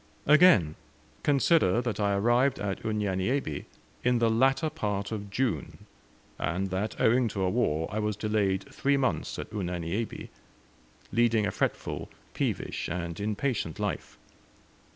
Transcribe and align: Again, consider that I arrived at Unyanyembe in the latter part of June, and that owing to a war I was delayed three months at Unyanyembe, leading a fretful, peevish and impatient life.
Again, 0.25 0.77
consider 1.21 1.79
that 1.79 1.99
I 1.99 2.15
arrived 2.15 2.57
at 2.59 2.83
Unyanyembe 2.83 3.65
in 4.03 4.17
the 4.17 4.31
latter 4.31 4.71
part 4.71 5.11
of 5.11 5.29
June, 5.29 5.85
and 6.39 6.71
that 6.71 6.99
owing 6.99 7.27
to 7.27 7.43
a 7.43 7.49
war 7.51 7.87
I 7.91 7.99
was 7.99 8.15
delayed 8.15 8.63
three 8.73 8.97
months 8.97 9.37
at 9.37 9.51
Unyanyembe, 9.51 10.29
leading 11.11 11.45
a 11.45 11.51
fretful, 11.51 12.09
peevish 12.33 12.89
and 12.89 13.19
impatient 13.19 13.79
life. 13.79 14.17